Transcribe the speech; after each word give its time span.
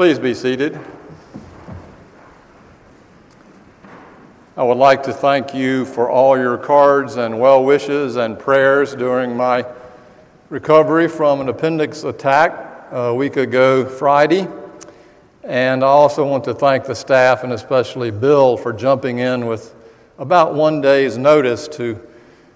Please 0.00 0.18
be 0.18 0.32
seated. 0.32 0.80
I 4.56 4.62
would 4.62 4.78
like 4.78 5.02
to 5.02 5.12
thank 5.12 5.52
you 5.54 5.84
for 5.84 6.08
all 6.08 6.38
your 6.38 6.56
cards 6.56 7.16
and 7.16 7.38
well 7.38 7.62
wishes 7.62 8.16
and 8.16 8.38
prayers 8.38 8.94
during 8.94 9.36
my 9.36 9.66
recovery 10.48 11.06
from 11.06 11.42
an 11.42 11.50
appendix 11.50 12.04
attack 12.04 12.88
a 12.90 13.14
week 13.14 13.36
ago 13.36 13.84
Friday. 13.84 14.48
And 15.44 15.84
I 15.84 15.88
also 15.88 16.26
want 16.26 16.44
to 16.44 16.54
thank 16.54 16.86
the 16.86 16.94
staff 16.94 17.44
and 17.44 17.52
especially 17.52 18.10
Bill 18.10 18.56
for 18.56 18.72
jumping 18.72 19.18
in 19.18 19.44
with 19.44 19.74
about 20.18 20.54
one 20.54 20.80
day's 20.80 21.18
notice 21.18 21.68
to 21.76 22.00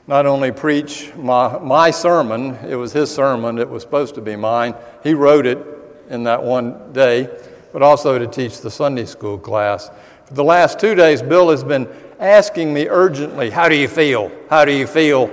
not 0.06 0.24
only 0.24 0.50
preach 0.50 1.14
my, 1.14 1.58
my 1.58 1.90
sermon, 1.90 2.54
it 2.66 2.76
was 2.76 2.94
his 2.94 3.14
sermon, 3.14 3.58
it 3.58 3.68
was 3.68 3.82
supposed 3.82 4.14
to 4.14 4.22
be 4.22 4.34
mine. 4.34 4.74
He 5.02 5.12
wrote 5.12 5.44
it 5.44 5.73
in 6.08 6.24
that 6.24 6.42
one 6.42 6.92
day, 6.92 7.28
but 7.72 7.82
also 7.82 8.18
to 8.18 8.26
teach 8.26 8.60
the 8.60 8.70
Sunday 8.70 9.04
school 9.04 9.38
class. 9.38 9.90
For 10.26 10.34
the 10.34 10.44
last 10.44 10.78
two 10.78 10.94
days, 10.94 11.22
Bill 11.22 11.50
has 11.50 11.64
been 11.64 11.88
asking 12.18 12.72
me 12.72 12.88
urgently, 12.88 13.50
How 13.50 13.68
do 13.68 13.74
you 13.74 13.88
feel? 13.88 14.30
How 14.48 14.64
do 14.64 14.72
you 14.72 14.86
feel? 14.86 15.30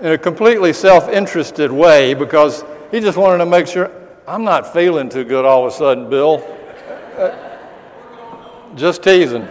In 0.00 0.12
a 0.12 0.18
completely 0.18 0.72
self 0.72 1.08
interested 1.08 1.72
way 1.72 2.14
because 2.14 2.64
he 2.90 3.00
just 3.00 3.18
wanted 3.18 3.38
to 3.38 3.46
make 3.46 3.66
sure 3.66 3.90
I'm 4.26 4.44
not 4.44 4.72
feeling 4.72 5.08
too 5.08 5.24
good 5.24 5.44
all 5.44 5.66
of 5.66 5.72
a 5.72 5.76
sudden, 5.76 6.08
Bill. 6.08 6.44
Uh, 7.16 7.34
just 8.76 9.02
teasing. 9.02 9.48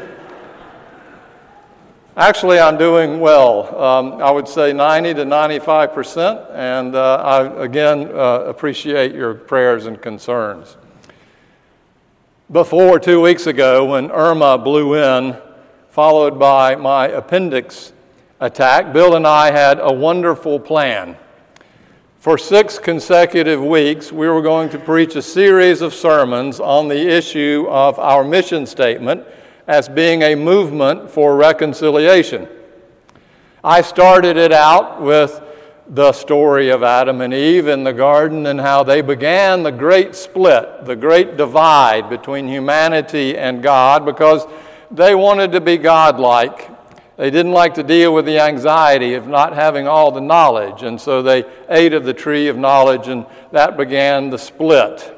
Actually, 2.18 2.58
I'm 2.58 2.80
doing 2.80 3.20
well. 3.20 3.80
Um, 3.80 4.14
I 4.14 4.32
would 4.32 4.48
say 4.48 4.74
90 4.74 5.14
to 5.14 5.26
95 5.26 5.94
percent, 5.94 6.40
and 6.52 6.96
uh, 6.96 7.18
I 7.18 7.64
again 7.64 8.10
uh, 8.12 8.46
appreciate 8.48 9.14
your 9.14 9.36
prayers 9.36 9.86
and 9.86 10.02
concerns. 10.02 10.78
Before 12.52 13.00
two 13.00 13.22
weeks 13.22 13.46
ago, 13.46 13.86
when 13.86 14.10
Irma 14.10 14.58
blew 14.58 14.96
in, 14.96 15.38
followed 15.90 16.40
by 16.40 16.76
my 16.76 17.08
appendix 17.10 17.94
attack, 18.40 18.94
Bill 18.94 19.16
and 19.16 19.28
I 19.28 19.52
had 19.52 19.78
a 19.80 19.94
wonderful 19.94 20.60
plan. 20.60 21.16
For 22.18 22.40
six 22.40 22.80
consecutive 22.80 23.64
weeks, 23.64 24.12
we 24.12 24.28
were 24.28 24.42
going 24.42 24.70
to 24.70 24.80
preach 24.80 25.16
a 25.16 25.22
series 25.22 25.84
of 25.84 25.94
sermons 25.94 26.60
on 26.60 26.88
the 26.88 27.00
issue 27.00 27.68
of 27.70 28.00
our 28.00 28.24
mission 28.24 28.66
statement 28.66 29.24
as 29.68 29.90
being 29.90 30.22
a 30.22 30.36
movement 30.36 31.12
for 31.12 31.36
reconciliation. 31.36 32.48
I 33.64 33.82
started 33.82 34.38
it 34.38 34.54
out 34.54 35.02
with 35.02 35.42
the 35.90 36.12
story 36.12 36.70
of 36.70 36.84
Adam 36.84 37.22
and 37.22 37.34
Eve 37.34 37.68
in 37.68 37.84
the 37.84 37.94
garden 37.94 38.46
and 38.46 38.60
how 38.60 38.84
they 38.84 39.02
began 39.02 39.64
the 39.64 39.72
great 39.72 40.16
split, 40.16 40.86
the 40.86 40.96
great 40.96 41.38
divide 41.38 42.10
between 42.10 42.48
humanity 42.48 43.38
and 43.38 43.64
God 43.64 44.06
because 44.06 44.46
they 44.92 45.16
wanted 45.16 45.52
to 45.54 45.62
be 45.62 45.78
godlike. 45.78 46.70
They 47.18 47.32
didn't 47.32 47.54
like 47.54 47.74
to 47.76 47.84
deal 47.84 48.14
with 48.14 48.26
the 48.26 48.40
anxiety 48.40 49.16
of 49.16 49.28
not 49.28 49.54
having 49.54 49.88
all 49.88 50.12
the 50.12 50.22
knowledge, 50.22 50.84
and 50.84 51.00
so 51.02 51.22
they 51.22 51.46
ate 51.68 51.94
of 51.94 52.04
the 52.04 52.14
tree 52.14 52.48
of 52.48 52.58
knowledge, 52.58 53.08
and 53.08 53.26
that 53.52 53.76
began 53.76 54.30
the 54.30 54.38
split. 54.38 55.14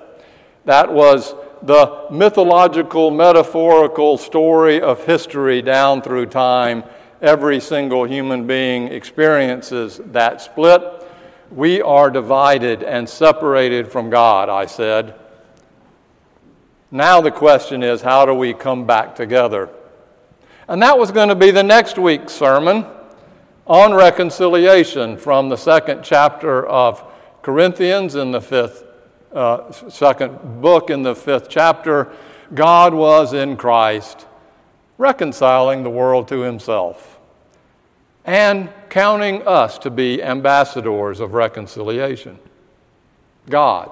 That 0.65 0.91
was 0.91 1.35
the 1.61 2.07
mythological, 2.09 3.11
metaphorical 3.11 4.17
story 4.17 4.81
of 4.81 5.05
history 5.05 5.61
down 5.61 6.01
through 6.01 6.27
time 6.27 6.83
Every 7.21 7.59
single 7.59 8.05
human 8.05 8.47
being 8.47 8.87
experiences 8.87 9.99
that 10.05 10.41
split. 10.41 10.81
We 11.51 11.81
are 11.81 12.09
divided 12.09 12.81
and 12.81 13.09
separated 13.09 13.91
from 13.91 14.09
God, 14.09 14.47
I 14.47 14.65
said. 14.65 15.15
Now 16.91 17.19
the 17.19 17.31
question 17.31 17.83
is 17.83 18.01
how 18.01 18.25
do 18.25 18.33
we 18.33 18.53
come 18.53 18.85
back 18.85 19.15
together? 19.15 19.69
And 20.69 20.81
that 20.81 20.97
was 20.97 21.11
going 21.11 21.27
to 21.27 21.35
be 21.35 21.51
the 21.51 21.63
next 21.63 21.97
week's 21.97 22.31
sermon 22.31 22.85
on 23.67 23.93
reconciliation 23.93 25.17
from 25.17 25.49
the 25.49 25.57
second 25.57 26.03
chapter 26.03 26.65
of 26.65 27.03
Corinthians 27.41 28.15
in 28.15 28.31
the 28.31 28.41
fifth, 28.41 28.85
uh, 29.33 29.71
second 29.71 30.61
book 30.61 30.89
in 30.89 31.03
the 31.03 31.15
fifth 31.15 31.49
chapter. 31.49 32.11
God 32.53 32.93
was 32.93 33.33
in 33.33 33.57
Christ 33.57 34.25
reconciling 34.97 35.83
the 35.83 35.89
world 35.89 36.27
to 36.27 36.41
himself 36.41 37.19
and 38.25 38.69
counting 38.89 39.47
us 39.47 39.77
to 39.79 39.89
be 39.89 40.21
ambassadors 40.21 41.19
of 41.19 41.33
reconciliation. 41.33 42.37
God. 43.49 43.91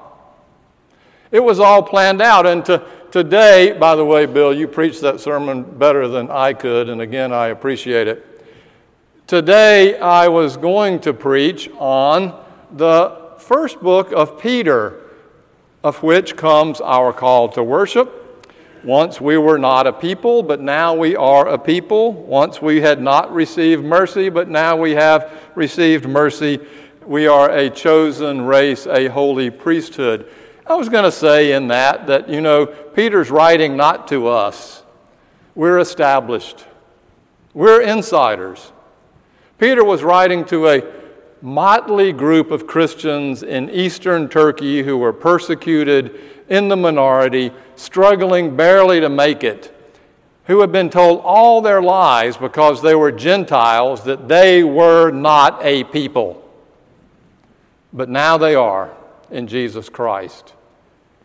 It 1.31 1.39
was 1.39 1.59
all 1.59 1.81
planned 1.81 2.21
out. 2.21 2.45
And 2.45 2.63
to, 2.65 2.85
today, 3.11 3.75
by 3.79 3.95
the 3.95 4.05
way, 4.05 4.25
Bill, 4.25 4.53
you 4.53 4.67
preached 4.67 5.01
that 5.01 5.19
sermon 5.19 5.63
better 5.63 6.07
than 6.07 6.29
I 6.29 6.53
could, 6.53 6.89
and 6.89 7.01
again, 7.01 7.33
I 7.33 7.47
appreciate 7.47 8.07
it. 8.07 8.23
Today, 9.27 9.97
I 9.99 10.27
was 10.27 10.55
going 10.55 10.99
to 11.01 11.13
preach 11.13 11.69
on 11.77 12.39
the 12.71 13.33
first 13.39 13.81
book 13.81 14.11
of 14.13 14.39
Peter, 14.39 15.01
of 15.87 16.03
which 16.03 16.35
comes 16.35 16.81
our 16.81 17.13
call 17.13 17.49
to 17.49 17.63
worship 17.63 18.27
once 18.83 19.19
we 19.19 19.37
were 19.37 19.57
not 19.57 19.87
a 19.87 19.91
people, 19.91 20.43
but 20.43 20.61
now 20.61 20.93
we 20.93 21.15
are 21.15 21.47
a 21.47 21.57
people. 21.57 22.13
Once 22.13 22.61
we 22.61 22.79
had 22.79 23.01
not 23.01 23.33
received 23.33 23.83
mercy, 23.83 24.29
but 24.29 24.49
now 24.49 24.75
we 24.77 24.91
have 24.91 25.31
received 25.55 26.07
mercy. 26.07 26.59
We 27.05 27.27
are 27.27 27.49
a 27.49 27.69
chosen 27.69 28.41
race, 28.43 28.85
a 28.85 29.07
holy 29.07 29.49
priesthood. 29.49 30.29
I 30.65 30.75
was 30.75 30.89
going 30.89 31.05
to 31.05 31.11
say 31.11 31.53
in 31.53 31.67
that 31.67 32.07
that, 32.07 32.29
you 32.29 32.41
know, 32.41 32.65
Peter's 32.65 33.31
writing 33.31 33.75
not 33.75 34.07
to 34.09 34.27
us. 34.27 34.83
We're 35.55 35.79
established, 35.79 36.65
we're 37.53 37.81
insiders. 37.81 38.71
Peter 39.57 39.83
was 39.83 40.03
writing 40.03 40.45
to 40.45 40.67
a 40.67 40.81
motley 41.41 42.11
group 42.11 42.51
of 42.51 42.67
Christians 42.67 43.43
in 43.43 43.69
eastern 43.69 44.29
Turkey 44.29 44.83
who 44.83 44.97
were 44.97 45.13
persecuted 45.13 46.19
in 46.49 46.69
the 46.69 46.77
minority, 46.77 47.51
struggling 47.75 48.55
barely 48.55 48.99
to 48.99 49.09
make 49.09 49.43
it, 49.43 49.73
who 50.45 50.61
had 50.61 50.71
been 50.71 50.89
told 50.89 51.21
all 51.23 51.61
their 51.61 51.81
lives 51.81 52.37
because 52.37 52.81
they 52.81 52.95
were 52.95 53.11
Gentiles 53.11 54.03
that 54.05 54.27
they 54.27 54.63
were 54.63 55.11
not 55.11 55.59
a 55.63 55.83
people. 55.85 56.43
But 57.93 58.09
now 58.09 58.37
they 58.37 58.55
are 58.55 58.95
in 59.29 59.47
Jesus 59.47 59.89
Christ. 59.89 60.53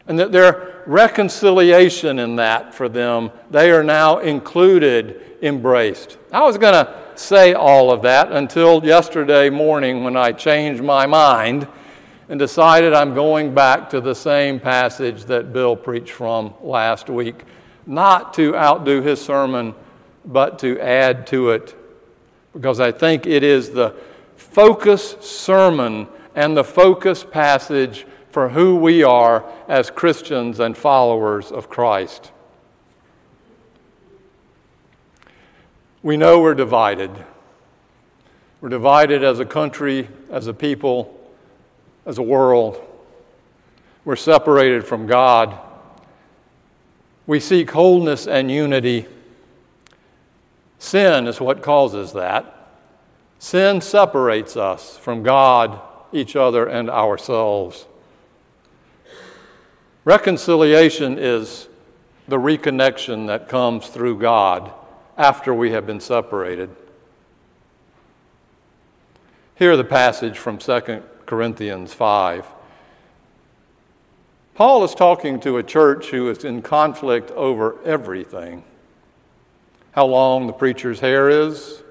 And 0.06 0.18
that 0.18 0.32
their 0.32 0.82
reconciliation 0.86 2.18
in 2.18 2.36
that 2.36 2.74
for 2.74 2.88
them, 2.88 3.30
they 3.50 3.70
are 3.70 3.84
now 3.84 4.18
included, 4.18 5.20
embraced. 5.42 6.18
I 6.32 6.42
was 6.42 6.58
going 6.58 6.74
to 6.74 7.02
say 7.14 7.52
all 7.52 7.90
of 7.92 8.02
that 8.02 8.32
until 8.32 8.84
yesterday 8.84 9.48
morning 9.50 10.02
when 10.02 10.16
I 10.16 10.32
changed 10.32 10.82
my 10.82 11.06
mind 11.06 11.68
and 12.28 12.38
decided 12.38 12.92
I'm 12.92 13.14
going 13.14 13.54
back 13.54 13.90
to 13.90 14.00
the 14.00 14.14
same 14.14 14.58
passage 14.58 15.24
that 15.24 15.52
Bill 15.52 15.76
preached 15.76 16.12
from 16.12 16.54
last 16.62 17.08
week, 17.08 17.44
not 17.86 18.34
to 18.34 18.56
outdo 18.56 19.02
his 19.02 19.20
sermon, 19.20 19.74
but 20.24 20.58
to 20.60 20.80
add 20.80 21.26
to 21.28 21.50
it, 21.50 21.76
because 22.52 22.80
I 22.80 22.92
think 22.92 23.26
it 23.26 23.42
is 23.42 23.70
the 23.70 23.94
focus 24.36 25.16
sermon 25.20 26.08
and 26.34 26.56
the 26.56 26.64
focus 26.64 27.24
passage 27.24 28.06
for 28.32 28.48
who 28.48 28.76
we 28.76 29.04
are 29.04 29.44
as 29.68 29.90
Christians 29.90 30.58
and 30.58 30.76
followers 30.76 31.52
of 31.52 31.68
Christ. 31.68 32.32
We 36.02 36.16
know 36.16 36.40
we're 36.40 36.54
divided. 36.54 37.10
We're 38.60 38.70
divided 38.70 39.22
as 39.22 39.38
a 39.38 39.44
country, 39.44 40.08
as 40.30 40.46
a 40.46 40.54
people, 40.54 41.14
as 42.06 42.16
a 42.16 42.22
world. 42.22 42.80
We're 44.04 44.16
separated 44.16 44.84
from 44.84 45.06
God. 45.06 45.58
We 47.26 47.38
seek 47.38 47.70
wholeness 47.70 48.26
and 48.26 48.50
unity. 48.50 49.06
Sin 50.78 51.26
is 51.26 51.40
what 51.40 51.62
causes 51.62 52.14
that. 52.14 52.70
Sin 53.38 53.82
separates 53.82 54.56
us 54.56 54.96
from 54.96 55.22
God, 55.22 55.80
each 56.12 56.34
other, 56.34 56.66
and 56.66 56.88
ourselves. 56.88 57.86
Reconciliation 60.04 61.16
is 61.18 61.68
the 62.26 62.36
reconnection 62.38 63.28
that 63.28 63.48
comes 63.48 63.88
through 63.88 64.18
God 64.18 64.72
after 65.16 65.54
we 65.54 65.70
have 65.72 65.86
been 65.86 66.00
separated. 66.00 66.70
Hear 69.54 69.76
the 69.76 69.84
passage 69.84 70.38
from 70.38 70.58
2 70.58 71.02
Corinthians 71.26 71.94
5. 71.94 72.46
Paul 74.54 74.84
is 74.84 74.94
talking 74.94 75.38
to 75.40 75.56
a 75.56 75.62
church 75.62 76.10
who 76.10 76.28
is 76.30 76.44
in 76.44 76.62
conflict 76.62 77.30
over 77.32 77.80
everything 77.84 78.64
how 79.92 80.06
long 80.06 80.46
the 80.46 80.52
preacher's 80.52 81.00
hair 81.00 81.28
is, 81.28 81.82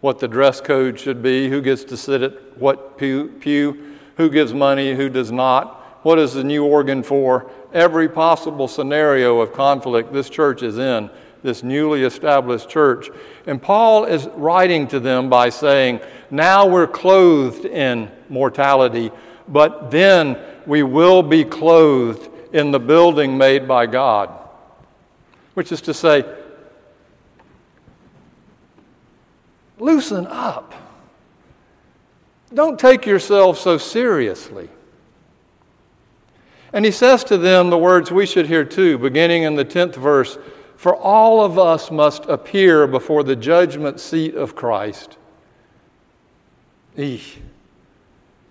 what 0.00 0.20
the 0.20 0.28
dress 0.28 0.60
code 0.60 0.98
should 0.98 1.22
be, 1.22 1.48
who 1.48 1.60
gets 1.60 1.84
to 1.84 1.96
sit 1.96 2.22
at 2.22 2.56
what 2.58 2.96
pew, 2.96 3.28
pew 3.40 3.96
who 4.16 4.30
gives 4.30 4.54
money, 4.54 4.94
who 4.94 5.08
does 5.08 5.32
not, 5.32 5.83
What 6.04 6.18
is 6.18 6.34
the 6.34 6.44
new 6.44 6.66
organ 6.66 7.02
for? 7.02 7.50
Every 7.72 8.10
possible 8.10 8.68
scenario 8.68 9.40
of 9.40 9.54
conflict 9.54 10.12
this 10.12 10.28
church 10.28 10.62
is 10.62 10.76
in, 10.76 11.08
this 11.42 11.62
newly 11.62 12.02
established 12.02 12.68
church. 12.68 13.08
And 13.46 13.60
Paul 13.60 14.04
is 14.04 14.26
writing 14.34 14.86
to 14.88 15.00
them 15.00 15.30
by 15.30 15.48
saying, 15.48 16.00
Now 16.30 16.66
we're 16.66 16.86
clothed 16.86 17.64
in 17.64 18.10
mortality, 18.28 19.12
but 19.48 19.90
then 19.90 20.36
we 20.66 20.82
will 20.82 21.22
be 21.22 21.42
clothed 21.42 22.28
in 22.52 22.70
the 22.70 22.78
building 22.78 23.38
made 23.38 23.66
by 23.66 23.86
God. 23.86 24.28
Which 25.54 25.72
is 25.72 25.80
to 25.80 25.94
say, 25.94 26.26
loosen 29.78 30.26
up. 30.26 30.74
Don't 32.52 32.78
take 32.78 33.06
yourself 33.06 33.58
so 33.58 33.78
seriously. 33.78 34.68
And 36.74 36.84
he 36.84 36.90
says 36.90 37.22
to 37.24 37.38
them 37.38 37.70
the 37.70 37.78
words 37.78 38.10
we 38.10 38.26
should 38.26 38.48
hear 38.48 38.64
too, 38.64 38.98
beginning 38.98 39.44
in 39.44 39.54
the 39.54 39.64
10th 39.64 39.94
verse 39.94 40.36
For 40.76 40.94
all 40.94 41.44
of 41.44 41.56
us 41.56 41.92
must 41.92 42.24
appear 42.24 42.88
before 42.88 43.22
the 43.22 43.36
judgment 43.36 44.00
seat 44.00 44.34
of 44.34 44.56
Christ. 44.56 45.16
Eesh. 46.98 47.36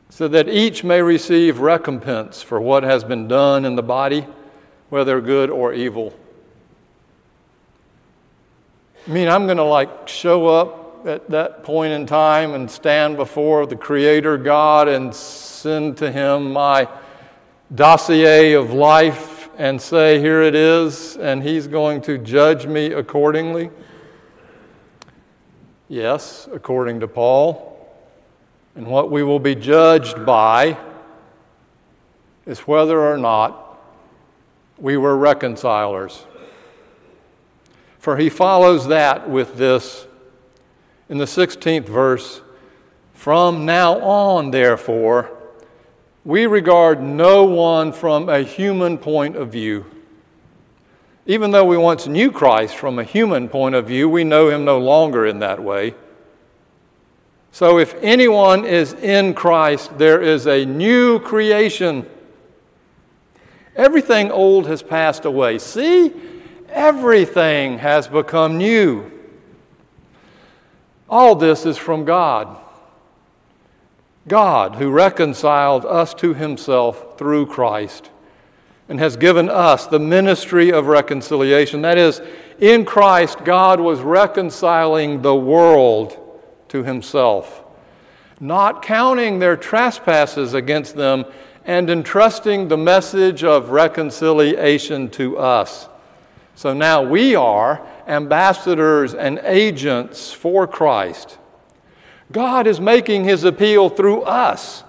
So 0.10 0.30
that 0.30 0.48
each 0.48 0.86
may 0.86 1.02
receive 1.02 1.60
recompense 1.60 2.42
for 2.42 2.62
what 2.62 2.84
has 2.84 3.04
been 3.04 3.28
done 3.28 3.66
in 3.66 3.76
the 3.76 3.84
body, 3.84 4.26
whether 4.88 5.20
good 5.20 5.50
or 5.50 5.74
evil. 5.74 6.18
I 9.06 9.12
mean, 9.12 9.28
I'm 9.28 9.48
going 9.48 9.58
to 9.58 9.64
like 9.64 10.08
show 10.08 10.48
up 10.48 11.06
at 11.06 11.30
that 11.32 11.64
point 11.66 11.92
in 11.92 12.06
time 12.06 12.54
and 12.54 12.72
stand 12.72 13.18
before 13.18 13.66
the 13.66 13.76
Creator 13.76 14.38
God 14.38 14.88
and 14.88 15.14
send 15.14 15.98
to 15.98 16.10
Him 16.10 16.54
my 16.54 16.88
dossier 17.74 18.54
of 18.54 18.72
life 18.74 19.50
and 19.58 19.82
say, 19.82 20.20
Here 20.20 20.42
it 20.42 20.56
is, 20.56 21.18
and 21.18 21.44
He's 21.44 21.68
going 21.68 22.02
to 22.02 22.18
judge 22.18 22.66
me 22.66 22.94
accordingly? 22.94 23.70
Yes, 25.90 26.48
according 26.52 27.00
to 27.02 27.08
Paul. 27.08 27.70
And 28.76 28.88
what 28.88 29.12
we 29.12 29.22
will 29.22 29.40
be 29.40 29.54
judged 29.54 30.26
by 30.26 30.78
is 32.46 32.62
whether 32.62 33.00
or 33.00 33.18
not 33.18 33.80
we 34.78 34.98
were 34.98 35.16
reconcilers. 35.16 36.26
For 38.00 38.18
he 38.18 38.30
follows 38.30 38.88
that 38.88 39.30
with 39.30 39.56
this 39.56 40.08
in 41.10 41.18
the 41.18 41.26
16th 41.26 41.88
verse 41.88 42.42
From 43.14 43.66
now 43.66 44.00
on, 44.02 44.52
therefore, 44.52 45.32
we 46.26 46.46
regard 46.46 47.02
no 47.02 47.44
one 47.44 47.92
from 47.92 48.30
a 48.30 48.42
human 48.42 48.98
point 48.98 49.36
of 49.36 49.52
view. 49.52 49.86
Even 51.26 51.52
though 51.52 51.66
we 51.66 51.78
once 51.78 52.08
knew 52.08 52.32
Christ 52.32 52.76
from 52.76 53.00
a 53.00 53.04
human 53.04 53.48
point 53.48 53.76
of 53.76 53.88
view, 53.88 54.10
we 54.10 54.24
know 54.24 54.50
him 54.50 54.66
no 54.66 54.80
longer 54.80 55.26
in 55.26 55.40
that 55.40 55.62
way. 55.62 55.96
So 57.52 57.78
if 57.78 57.94
anyone 58.02 58.66
is 58.66 58.94
in 58.94 59.34
Christ, 59.34 59.98
there 59.98 60.22
is 60.22 60.48
a 60.48 60.66
new 60.66 61.20
creation. 61.20 62.10
Everything 63.76 64.32
old 64.32 64.68
has 64.68 64.82
passed 64.82 65.26
away. 65.26 65.60
See, 65.60 66.14
everything 66.70 67.78
has 67.78 68.08
become 68.08 68.58
new. 68.58 69.10
All 71.10 71.36
this 71.36 71.66
is 71.66 71.78
from 71.78 72.06
God. 72.06 72.58
God, 74.28 74.76
who 74.76 74.90
reconciled 74.90 75.86
us 75.86 76.14
to 76.16 76.34
himself 76.34 77.18
through 77.18 77.48
Christ 77.48 78.10
and 78.88 79.00
has 79.00 79.18
given 79.18 79.50
us 79.50 79.88
the 79.88 80.00
ministry 80.00 80.72
of 80.72 80.88
reconciliation. 80.88 81.82
That 81.82 81.98
is, 81.98 82.22
in 82.60 82.86
Christ, 82.86 83.44
God 83.44 83.80
was 83.80 84.02
reconciling 84.02 85.22
the 85.22 85.36
world 85.36 86.20
to 86.70 86.84
himself, 86.84 87.64
not 88.40 88.82
counting 88.82 89.40
their 89.40 89.58
trespasses 89.58 90.54
against 90.54 90.96
them 90.96 91.26
and 91.66 91.90
entrusting 91.90 92.68
the 92.68 92.78
message 92.78 93.44
of 93.44 93.70
reconciliation 93.70 95.10
to 95.12 95.38
us. 95.38 95.88
So 96.56 96.74
now 96.74 97.02
we 97.02 97.36
are 97.36 97.86
ambassadors 98.08 99.14
and 99.14 99.40
agents 99.44 100.32
for 100.32 100.68
Christ. 100.68 101.38
God 102.34 102.68
is 102.68 102.82
making 102.82 103.24
his 103.24 103.46
appeal 103.46 103.90
through 103.90 104.24
us. 104.24 104.84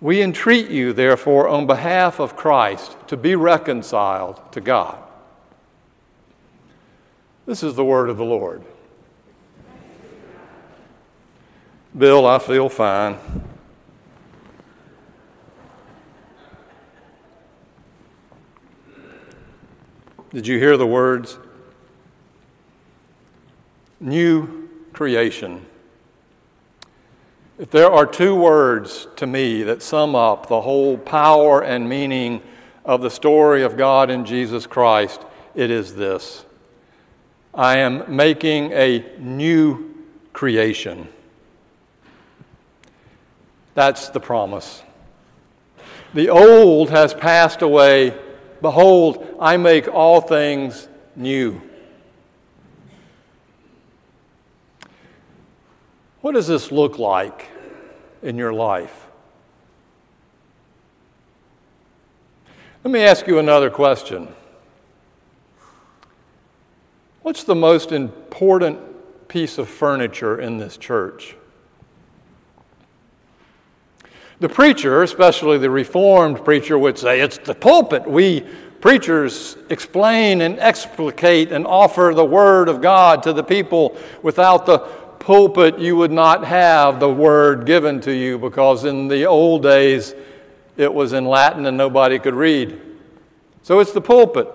We 0.00 0.22
entreat 0.22 0.70
you, 0.70 0.92
therefore, 0.92 1.48
on 1.48 1.66
behalf 1.66 2.20
of 2.20 2.36
Christ, 2.36 2.96
to 3.08 3.16
be 3.16 3.34
reconciled 3.34 4.40
to 4.52 4.60
God. 4.60 4.98
This 7.46 7.64
is 7.64 7.74
the 7.74 7.84
word 7.84 8.08
of 8.08 8.16
the 8.16 8.24
Lord. 8.24 8.62
Bill, 11.98 12.24
I 12.24 12.38
feel 12.38 12.68
fine. 12.68 13.18
Did 20.32 20.46
you 20.46 20.58
hear 20.58 20.76
the 20.76 20.86
words? 20.86 21.36
new 24.00 24.68
creation. 24.92 25.64
If 27.60 27.70
there 27.70 27.90
are 27.90 28.06
two 28.06 28.34
words 28.34 29.06
to 29.16 29.26
me 29.26 29.64
that 29.64 29.82
sum 29.82 30.14
up 30.14 30.46
the 30.46 30.62
whole 30.62 30.96
power 30.96 31.62
and 31.62 31.86
meaning 31.86 32.40
of 32.86 33.02
the 33.02 33.10
story 33.10 33.64
of 33.64 33.76
God 33.76 34.08
in 34.08 34.24
Jesus 34.24 34.66
Christ, 34.66 35.20
it 35.54 35.70
is 35.70 35.94
this 35.94 36.46
I 37.52 37.76
am 37.80 38.16
making 38.16 38.72
a 38.72 39.04
new 39.18 39.94
creation. 40.32 41.06
That's 43.74 44.08
the 44.08 44.20
promise. 44.20 44.82
The 46.14 46.30
old 46.30 46.88
has 46.88 47.12
passed 47.12 47.60
away. 47.60 48.18
Behold, 48.62 49.36
I 49.38 49.58
make 49.58 49.86
all 49.86 50.22
things 50.22 50.88
new. 51.14 51.60
What 56.22 56.32
does 56.32 56.46
this 56.46 56.72
look 56.72 56.98
like 56.98 57.49
in 58.22 58.36
your 58.36 58.52
life? 58.52 59.06
Let 62.82 62.92
me 62.92 63.00
ask 63.00 63.26
you 63.26 63.38
another 63.38 63.68
question. 63.68 64.28
What's 67.22 67.44
the 67.44 67.54
most 67.54 67.92
important 67.92 68.78
piece 69.28 69.58
of 69.58 69.68
furniture 69.68 70.40
in 70.40 70.56
this 70.56 70.76
church? 70.76 71.36
The 74.40 74.48
preacher, 74.48 75.02
especially 75.02 75.58
the 75.58 75.70
Reformed 75.70 76.42
preacher, 76.44 76.78
would 76.78 76.96
say 76.96 77.20
it's 77.20 77.36
the 77.36 77.54
pulpit. 77.54 78.06
We 78.06 78.46
preachers 78.80 79.58
explain 79.68 80.40
and 80.40 80.58
explicate 80.58 81.52
and 81.52 81.66
offer 81.66 82.12
the 82.14 82.24
Word 82.24 82.68
of 82.70 82.80
God 82.80 83.22
to 83.24 83.34
the 83.34 83.44
people 83.44 83.96
without 84.22 84.64
the 84.64 84.78
pulpit, 85.30 85.78
you 85.78 85.94
would 85.94 86.10
not 86.10 86.44
have 86.44 86.98
the 86.98 87.08
word 87.08 87.64
given 87.64 88.00
to 88.00 88.10
you 88.10 88.36
because 88.36 88.84
in 88.84 89.06
the 89.06 89.26
old 89.26 89.62
days 89.62 90.12
it 90.76 90.92
was 90.92 91.12
in 91.12 91.24
Latin 91.24 91.66
and 91.66 91.76
nobody 91.76 92.18
could 92.18 92.34
read. 92.34 92.80
So 93.62 93.78
it's 93.78 93.92
the 93.92 94.00
pulpit. 94.00 94.48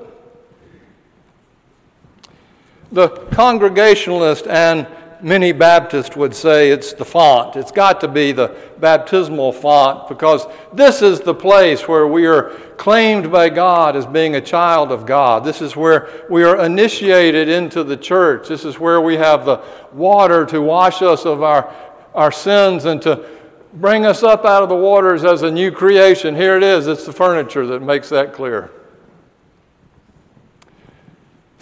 The 2.91 3.07
Congregationalist 3.07 4.47
and 4.47 4.85
many 5.25 5.51
Baptists 5.51 6.15
would 6.15 6.35
say 6.35 6.69
it's 6.69 6.93
the 6.93 7.03
font. 7.03 7.55
It's 7.55 7.71
got 7.71 7.99
to 8.01 8.07
be 8.07 8.31
the 8.31 8.55
baptismal 8.79 9.53
font 9.53 10.07
because 10.07 10.45
this 10.71 11.01
is 11.01 11.19
the 11.19 11.33
place 11.33 11.87
where 11.87 12.05
we 12.05 12.27
are 12.27 12.51
claimed 12.77 13.31
by 13.31 13.49
God 13.49 13.95
as 13.95 14.05
being 14.05 14.35
a 14.35 14.41
child 14.41 14.91
of 14.91 15.07
God. 15.07 15.43
This 15.43 15.63
is 15.63 15.75
where 15.75 16.09
we 16.29 16.43
are 16.43 16.63
initiated 16.63 17.49
into 17.49 17.83
the 17.83 17.97
church. 17.97 18.47
This 18.47 18.65
is 18.65 18.79
where 18.79 19.01
we 19.01 19.15
have 19.15 19.45
the 19.45 19.63
water 19.93 20.45
to 20.45 20.61
wash 20.61 21.01
us 21.01 21.25
of 21.25 21.41
our, 21.41 21.73
our 22.13 22.31
sins 22.31 22.85
and 22.85 23.01
to 23.01 23.27
bring 23.73 24.05
us 24.05 24.21
up 24.21 24.45
out 24.45 24.61
of 24.61 24.69
the 24.69 24.75
waters 24.75 25.25
as 25.25 25.41
a 25.41 25.49
new 25.49 25.71
creation. 25.71 26.35
Here 26.35 26.55
it 26.55 26.61
is. 26.61 26.85
It's 26.85 27.03
the 27.03 27.13
furniture 27.13 27.65
that 27.65 27.81
makes 27.81 28.09
that 28.09 28.31
clear. 28.31 28.69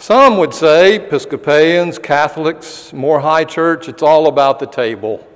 Some 0.04 0.36
would 0.36 0.52
say, 0.52 0.96
Episcopalians, 0.96 1.98
Catholics, 1.98 2.92
more 2.92 3.20
high 3.20 3.44
church, 3.44 3.88
it's 3.88 4.02
all 4.02 4.26
about 4.26 4.58
the 4.58 4.66
table, 4.66 5.26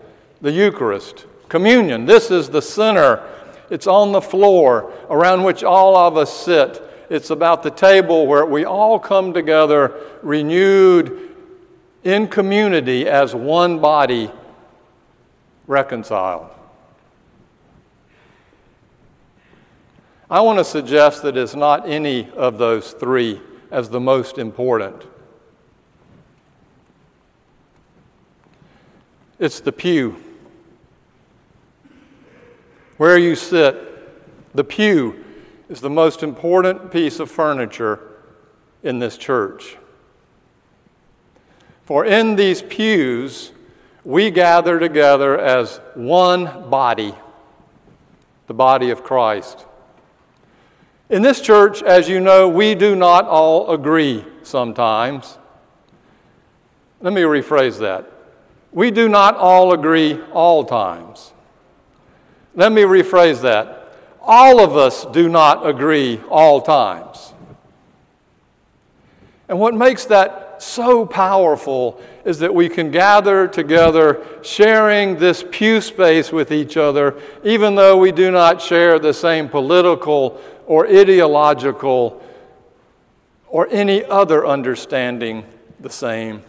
the 0.43 0.53
Eucharist, 0.53 1.25
communion. 1.49 2.05
This 2.05 2.31
is 2.31 2.51
the 2.51 2.61
center. 2.61 3.27
It's 3.71 3.87
on 3.87 4.13
the 4.13 4.21
floor 4.21 4.93
around 5.09 5.43
which 5.43 5.65
all 5.65 5.97
of 5.97 6.19
us 6.19 6.31
sit. 6.31 6.83
It's 7.09 7.31
about 7.31 7.63
the 7.63 7.71
table 7.71 8.27
where 8.27 8.45
we 8.45 8.67
all 8.67 8.99
come 8.99 9.33
together 9.33 10.03
renewed 10.23 11.35
in 12.05 12.29
community 12.29 13.09
as 13.09 13.35
one 13.35 13.79
body, 13.79 14.31
reconciled. 15.67 16.51
I 20.31 20.43
want 20.43 20.59
to 20.59 20.65
suggest 20.65 21.23
that 21.23 21.39
it's 21.39 21.55
not 21.55 21.89
any 21.89 22.31
of 22.33 22.59
those 22.59 22.93
three 22.93 23.41
as 23.71 23.91
the 23.91 24.01
most 24.01 24.39
important. 24.39 25.05
It's 29.39 29.61
the 29.61 29.73
pew. 29.73 30.17
Where 32.97 33.17
you 33.17 33.37
sit, 33.37 34.55
the 34.55 34.65
pew 34.65 35.25
is 35.69 35.81
the 35.81 35.91
most 35.91 36.23
important 36.23 36.91
piece 36.91 37.21
of 37.21 37.31
furniture 37.31 38.01
in 38.83 38.99
this 38.99 39.17
church. 39.17 39.77
For 41.85 42.05
in 42.05 42.37
these 42.37 42.63
pews, 42.63 43.53
we 44.05 44.31
gather 44.31 44.81
together 44.81 45.39
as 45.39 45.81
one 45.95 46.69
body, 46.69 47.15
the 48.47 48.55
body 48.55 48.91
of 48.91 49.05
Christ. 49.05 49.65
In 51.11 51.23
this 51.23 51.41
church, 51.41 51.83
as 51.83 52.09
you 52.09 52.21
know, 52.21 52.49
we 52.49 52.75
do 52.75 52.95
not 52.95 53.25
all 53.27 53.71
agree 53.71 54.25
sometimes. 54.43 55.39
Let 57.01 57.13
me 57.13 57.23
rephrase 57.23 57.79
that. 57.81 58.11
We 58.73 58.91
do 58.91 59.09
not 59.09 59.37
all 59.37 59.73
agree 59.73 60.21
all 60.33 60.65
times. 60.65 61.33
Let 62.55 62.73
me 62.73 62.83
rephrase 62.83 63.41
that. 63.43 63.95
All 64.21 64.61
of 64.61 64.77
us 64.77 65.07
do 65.07 65.29
not 65.29 65.67
agree 65.67 66.21
all 66.29 66.61
times. 66.61 67.33
And 69.49 69.59
what 69.59 69.75
makes 69.75 70.05
that 70.07 70.48
so 70.63 71.07
powerful 71.07 72.01
is 72.25 72.39
that 72.41 72.55
we 72.55 72.69
can 72.69 72.91
gather 72.91 73.49
together, 73.49 74.25
sharing 74.43 75.19
this 75.19 75.45
pew 75.51 75.81
space 75.81 76.31
with 76.33 76.53
each 76.53 76.77
other, 76.77 77.21
even 77.45 77.75
though 77.75 77.97
we 77.97 78.13
do 78.13 78.31
not 78.31 78.61
share 78.61 78.99
the 78.99 79.15
same 79.15 79.49
political 79.49 80.41
or 80.67 80.87
ideological 80.87 82.23
or 83.49 83.69
any 83.71 84.05
other 84.05 84.47
understanding 84.47 85.45
the 85.81 85.91
same. 85.91 86.43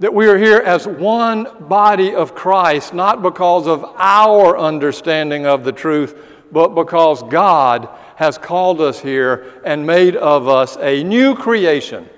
That 0.00 0.14
we 0.14 0.26
are 0.28 0.38
here 0.38 0.58
as 0.58 0.86
one 0.86 1.46
body 1.68 2.14
of 2.14 2.34
Christ, 2.34 2.94
not 2.94 3.22
because 3.22 3.66
of 3.66 3.84
our 3.96 4.58
understanding 4.58 5.46
of 5.46 5.64
the 5.64 5.72
truth, 5.72 6.16
but 6.50 6.74
because 6.74 7.22
God 7.24 7.88
has 8.18 8.36
called 8.36 8.80
us 8.80 8.98
here 8.98 9.46
and 9.64 9.86
made 9.86 10.16
of 10.16 10.48
us 10.48 10.76
a 10.80 11.04
new 11.04 11.36
creation. 11.36 12.10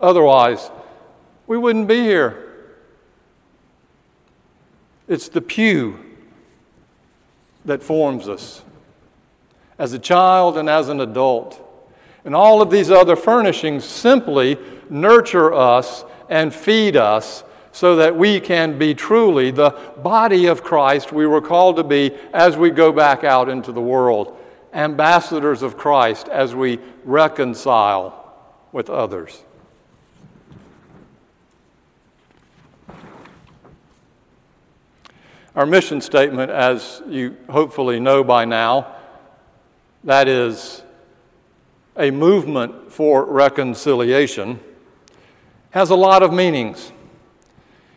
Otherwise, 0.00 0.70
we 1.46 1.58
wouldn't 1.58 1.86
be 1.86 2.00
here. 2.00 2.72
It's 5.06 5.28
the 5.28 5.42
pew 5.42 5.98
that 7.66 7.82
forms 7.82 8.28
us 8.28 8.62
as 9.78 9.92
a 9.92 9.98
child 9.98 10.56
and 10.56 10.70
as 10.70 10.88
an 10.88 11.02
adult. 11.02 11.60
And 12.24 12.34
all 12.34 12.62
of 12.62 12.70
these 12.70 12.90
other 12.90 13.16
furnishings 13.16 13.84
simply 13.84 14.56
nurture 14.88 15.52
us 15.52 16.02
and 16.30 16.54
feed 16.54 16.96
us 16.96 17.44
so 17.72 17.96
that 17.96 18.16
we 18.16 18.40
can 18.40 18.78
be 18.78 18.94
truly 18.94 19.50
the 19.50 19.70
body 20.02 20.46
of 20.46 20.62
Christ 20.62 21.12
we 21.12 21.26
were 21.26 21.40
called 21.40 21.76
to 21.76 21.84
be 21.84 22.12
as 22.32 22.56
we 22.56 22.70
go 22.70 22.92
back 22.92 23.24
out 23.24 23.48
into 23.48 23.72
the 23.72 23.80
world, 23.80 24.36
ambassadors 24.72 25.62
of 25.62 25.76
Christ 25.76 26.28
as 26.28 26.54
we 26.54 26.78
reconcile 27.04 28.16
with 28.72 28.90
others. 28.90 29.42
Our 35.56 35.66
mission 35.66 36.00
statement, 36.00 36.50
as 36.50 37.02
you 37.08 37.36
hopefully 37.48 37.98
know 37.98 38.22
by 38.22 38.44
now, 38.44 38.94
that 40.04 40.28
is 40.28 40.82
a 41.96 42.10
movement 42.10 42.92
for 42.92 43.24
reconciliation, 43.24 44.60
has 45.70 45.90
a 45.90 45.96
lot 45.96 46.22
of 46.22 46.32
meanings. 46.32 46.92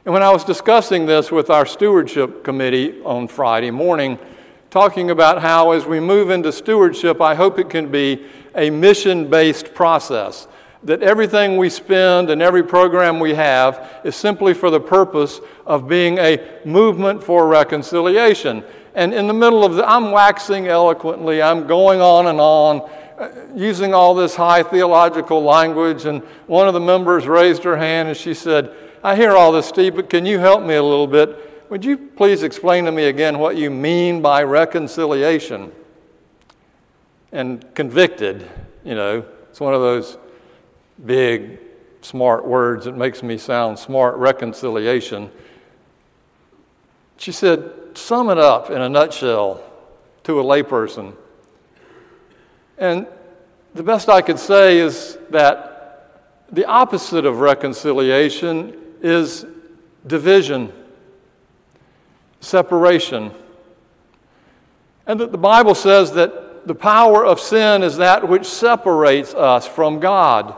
And 0.05 0.12
when 0.12 0.22
I 0.22 0.31
was 0.31 0.43
discussing 0.43 1.05
this 1.05 1.31
with 1.31 1.50
our 1.50 1.65
stewardship 1.65 2.43
committee 2.43 3.01
on 3.03 3.29
Friday 3.29 3.72
morning, 3.72 4.19
talking 4.69 5.12
about 5.12 5.41
how 5.41 5.72
as 5.72 5.86
we 5.86 6.01
move 6.01 6.29
into 6.29 6.51
stewardship, 6.51 7.22
I 7.22 7.36
hope 7.36 7.57
it 7.57 7.69
can 7.69 7.89
be 7.89 8.25
a 8.53 8.69
mission 8.69 9.29
based 9.29 9.74
process 9.74 10.50
that 10.83 11.01
everything 11.01 11.55
we 11.55 11.69
spend 11.69 12.29
and 12.29 12.41
every 12.41 12.63
program 12.63 13.17
we 13.17 13.33
have 13.33 14.01
is 14.03 14.17
simply 14.17 14.53
for 14.53 14.69
the 14.69 14.79
purpose 14.79 15.39
of 15.65 15.88
being 15.88 16.17
a 16.17 16.60
movement 16.65 17.24
for 17.24 17.48
reconciliation. 17.48 18.62
And 18.95 19.13
in 19.13 19.27
the 19.27 19.33
middle 19.33 19.63
of 19.63 19.75
the, 19.75 19.89
I'm 19.89 20.12
waxing 20.12 20.67
eloquently, 20.67 21.41
I'm 21.41 21.65
going 21.65 22.01
on 22.01 22.27
and 22.27 22.41
on, 22.41 22.89
uh, 23.17 23.29
using 23.55 23.93
all 23.93 24.13
this 24.13 24.36
high 24.36 24.63
theological 24.63 25.41
language. 25.41 26.03
And 26.03 26.22
one 26.48 26.67
of 26.67 26.74
the 26.74 26.81
members 26.81 27.25
raised 27.25 27.63
her 27.63 27.77
hand 27.77 28.10
and 28.10 28.17
she 28.17 28.33
said, 28.33 28.75
I 29.05 29.17
hear 29.17 29.31
all 29.33 29.51
this, 29.51 29.65
Steve, 29.65 29.98
but 29.98 30.10
can 30.10 30.25
you 30.25 30.39
help 30.39 30.63
me 30.63 30.75
a 30.75 30.81
little 30.81 31.07
bit? 31.07 31.69
Would 31.69 31.83
you 31.83 31.98
please 31.98 32.41
explain 32.41 32.86
to 32.86 32.91
me 32.91 33.05
again 33.05 33.38
what 33.38 33.57
you 33.57 33.69
mean 33.69 34.22
by 34.22 34.43
reconciliation? 34.43 35.74
And 37.33 37.65
convicted, 37.75 38.50
you 38.86 38.95
know, 38.95 39.25
it's 39.50 39.60
one 39.60 39.74
of 39.74 39.81
those 39.81 40.17
big, 41.05 41.60
smart 42.01 42.48
words 42.48 42.86
that 42.86 42.95
makes 42.95 43.22
me 43.22 43.38
sound 43.38 43.77
smart 43.77 44.15
reconciliation. 44.15 45.29
She 47.17 47.33
said, 47.33 47.72
sum 47.95 48.29
it 48.29 48.38
up 48.38 48.69
in 48.69 48.81
a 48.81 48.88
nutshell 48.88 49.62
to 50.24 50.39
a 50.39 50.43
layperson. 50.43 51.13
And 52.77 53.05
the 53.74 53.83
best 53.83 54.07
I 54.07 54.22
could 54.22 54.39
say 54.39 54.77
is 54.77 55.17
that 55.29 56.24
the 56.50 56.63
opposite 56.65 57.25
of 57.25 57.39
reconciliation 57.41 58.79
is 59.03 59.45
division, 60.07 60.74
separation. 62.39 63.31
And 65.05 65.19
that 65.19 65.31
the 65.31 65.38
Bible 65.38 65.75
says 65.75 66.13
that 66.13 66.65
the 66.65 66.74
power 66.74 67.25
of 67.25 67.39
sin 67.39 67.83
is 67.83 67.98
that 67.98 68.27
which 68.27 68.45
separates 68.45 69.33
us 69.33 69.67
from 69.67 70.00
God 70.00 70.55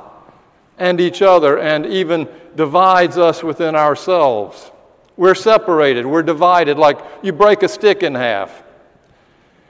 and 0.78 1.02
each 1.02 1.24
other 1.24 1.58
and 1.58 1.86
even 1.88 2.28
divides 2.56 3.18
us 3.18 3.44
within 3.44 3.76
ourselves. 3.76 4.72
We're 5.18 5.36
separated, 5.36 6.06
we're 6.06 6.24
divided, 6.24 6.78
like 6.78 7.00
you 7.24 7.34
break 7.34 7.64
a 7.64 7.68
stick 7.68 8.04
in 8.04 8.14
half. 8.14 8.64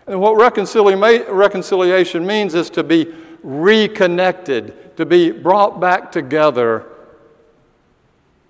And 0.07 0.19
what 0.19 0.35
reconciliation 0.37 2.25
means 2.25 2.53
is 2.53 2.69
to 2.71 2.83
be 2.83 3.13
reconnected, 3.43 4.97
to 4.97 5.05
be 5.05 5.31
brought 5.31 5.79
back 5.79 6.11
together 6.11 6.85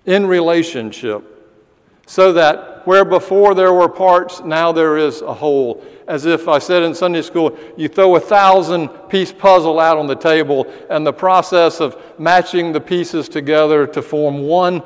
in 0.06 0.26
relationship, 0.26 1.22
so 2.06 2.32
that 2.32 2.86
where 2.86 3.04
before 3.04 3.54
there 3.54 3.72
were 3.72 3.88
parts, 3.88 4.40
now 4.40 4.72
there 4.72 4.96
is 4.96 5.20
a 5.20 5.34
whole 5.34 5.84
as 6.06 6.24
if 6.24 6.48
I 6.48 6.58
said 6.58 6.82
in 6.82 6.94
Sunday 6.94 7.22
school, 7.22 7.56
you 7.76 7.88
throw 7.88 8.16
a 8.16 8.20
thousand 8.20 8.88
piece 9.08 9.32
puzzle 9.32 9.80
out 9.80 9.98
on 9.98 10.06
the 10.06 10.14
table, 10.14 10.72
and 10.88 11.06
the 11.06 11.12
process 11.12 11.80
of 11.80 12.00
matching 12.18 12.72
the 12.72 12.80
pieces 12.80 13.28
together 13.28 13.86
to 13.88 14.02
form 14.02 14.42
one 14.42 14.82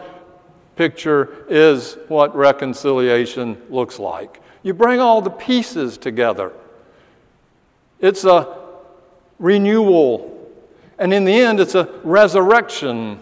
picture 0.77 1.45
is 1.49 1.99
what 2.09 2.35
reconciliation 2.35 3.61
looks 3.69 3.99
like. 3.99 4.41
You 4.63 4.73
bring 4.73 5.01
all 5.01 5.21
the 5.21 5.31
pieces 5.31 5.99
together. 5.99 6.53
It's 7.99 8.25
a 8.25 8.59
renewal. 9.39 10.39
And 10.99 11.13
in 11.13 11.25
the 11.25 11.33
end, 11.33 11.61
it's 11.61 11.75
a 11.75 11.85
resurrection. 12.03 13.21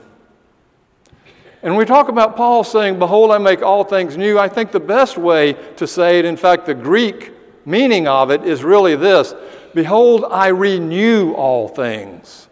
And 1.62 1.76
we 1.76 1.84
talk 1.84 2.08
about 2.08 2.36
Paul 2.36 2.62
saying, 2.62 2.98
Behold, 2.98 3.30
I 3.30 3.38
make 3.38 3.62
all 3.62 3.84
things 3.84 4.16
new. 4.16 4.38
I 4.38 4.48
think 4.48 4.70
the 4.70 4.80
best 4.80 5.18
way 5.18 5.54
to 5.76 5.86
say 5.86 6.18
it, 6.18 6.24
in 6.24 6.36
fact, 6.36 6.66
the 6.66 6.74
Greek 6.74 7.32
meaning 7.64 8.06
of 8.06 8.30
it 8.30 8.44
is 8.44 8.62
really 8.64 8.96
this 8.96 9.34
Behold, 9.74 10.24
I 10.28 10.48
renew 10.48 11.32
all 11.32 11.68
things. 11.68 12.48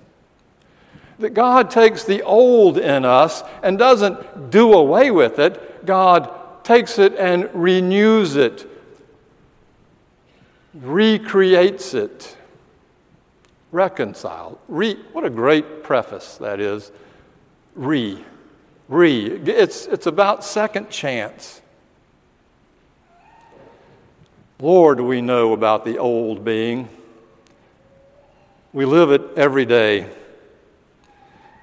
That 1.18 1.30
God 1.30 1.70
takes 1.70 2.04
the 2.04 2.22
old 2.22 2.78
in 2.78 3.04
us 3.04 3.42
and 3.62 3.78
doesn't 3.78 4.50
do 4.50 4.74
away 4.74 5.10
with 5.10 5.38
it, 5.38 5.86
God 5.86 6.30
takes 6.62 6.98
it 6.98 7.14
and 7.14 7.48
renews 7.54 8.36
it, 8.36 8.68
recreates 10.74 11.94
it, 11.94 12.36
reconcile. 13.72 14.58
Re, 14.68 14.94
what 15.12 15.24
a 15.24 15.30
great 15.30 15.82
preface 15.82 16.36
that 16.36 16.60
is. 16.60 16.90
Re. 17.74 18.22
Re. 18.88 19.26
It's, 19.26 19.86
it's 19.86 20.06
about 20.06 20.44
second 20.44 20.90
chance. 20.90 21.60
Lord, 24.60 25.00
we 25.00 25.20
know 25.20 25.52
about 25.52 25.84
the 25.84 25.98
old 25.98 26.44
being. 26.44 26.88
We 28.72 28.84
live 28.84 29.10
it 29.10 29.22
every 29.36 29.66
day. 29.66 30.08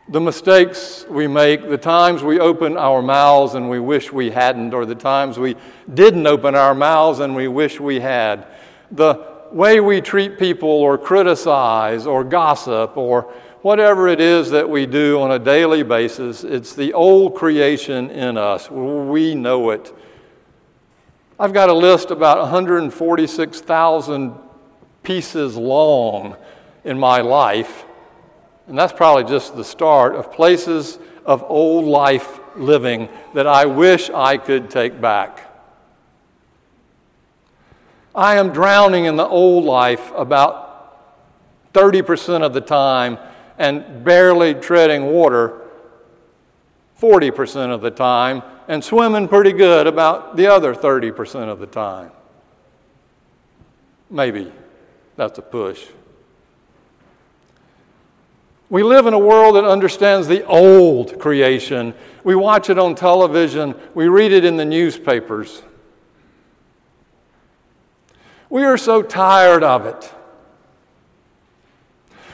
The 0.09 0.19
mistakes 0.19 1.05
we 1.09 1.27
make, 1.27 1.67
the 1.69 1.77
times 1.77 2.23
we 2.23 2.39
open 2.39 2.75
our 2.75 3.01
mouths 3.01 3.55
and 3.55 3.69
we 3.69 3.79
wish 3.79 4.11
we 4.11 4.29
hadn't, 4.29 4.73
or 4.73 4.85
the 4.85 4.95
times 4.95 5.39
we 5.39 5.55
didn't 5.93 6.27
open 6.27 6.55
our 6.55 6.75
mouths 6.75 7.19
and 7.19 7.35
we 7.35 7.47
wish 7.47 7.79
we 7.79 8.01
had, 8.01 8.45
the 8.91 9.25
way 9.51 9.79
we 9.79 10.01
treat 10.01 10.37
people 10.37 10.69
or 10.69 10.97
criticize 10.97 12.05
or 12.05 12.23
gossip 12.23 12.97
or 12.97 13.33
whatever 13.63 14.09
it 14.09 14.19
is 14.19 14.51
that 14.51 14.69
we 14.69 14.85
do 14.85 15.19
on 15.21 15.31
a 15.31 15.39
daily 15.39 15.83
basis, 15.83 16.43
it's 16.43 16.75
the 16.75 16.93
old 16.93 17.33
creation 17.33 18.11
in 18.11 18.37
us. 18.37 18.69
We 18.69 19.33
know 19.33 19.71
it. 19.71 19.95
I've 21.39 21.53
got 21.53 21.69
a 21.69 21.73
list 21.73 22.11
about 22.11 22.37
146,000 22.39 24.33
pieces 25.01 25.55
long 25.55 26.35
in 26.83 26.99
my 26.99 27.21
life, 27.21 27.85
and 28.67 28.77
that's 28.77 28.93
probably 28.93 29.23
just 29.23 29.55
the 29.55 29.63
start 29.63 30.13
of 30.15 30.31
places 30.31 30.99
of 31.25 31.41
old 31.47 31.85
life 31.85 32.41
living 32.57 33.07
that 33.33 33.47
I 33.47 33.65
wish 33.65 34.09
I 34.09 34.37
could 34.37 34.69
take 34.69 34.99
back. 34.99 35.39
I 38.13 38.35
am 38.35 38.51
drowning 38.51 39.05
in 39.05 39.15
the 39.15 39.25
old 39.25 39.63
life 39.63 40.11
about 40.15 41.73
30% 41.73 42.43
of 42.43 42.53
the 42.53 42.61
time 42.61 43.17
and 43.57 44.03
barely 44.03 44.53
treading 44.53 45.05
water 45.05 45.61
40% 46.99 47.73
of 47.73 47.81
the 47.81 47.91
time 47.91 48.41
and 48.67 48.83
swimming 48.83 49.27
pretty 49.27 49.51
good 49.51 49.87
about 49.87 50.37
the 50.37 50.47
other 50.47 50.73
30% 50.73 51.49
of 51.49 51.59
the 51.59 51.67
time. 51.67 52.11
Maybe 54.09 54.51
that's 55.15 55.37
a 55.39 55.41
push. 55.41 55.85
We 58.69 58.81
live 58.81 59.05
in 59.05 59.13
a 59.13 59.19
world 59.19 59.55
that 59.55 59.65
understands 59.65 60.27
the 60.27 60.45
old 60.45 61.19
creation. 61.19 61.93
We 62.23 62.35
watch 62.35 62.69
it 62.69 62.79
on 62.79 62.95
television, 62.95 63.75
we 63.93 64.07
read 64.07 64.31
it 64.31 64.45
in 64.45 64.57
the 64.57 64.65
newspapers. 64.65 65.61
We 68.49 68.63
are 68.63 68.77
so 68.77 69.01
tired 69.01 69.63
of 69.63 69.85
it. 69.85 70.13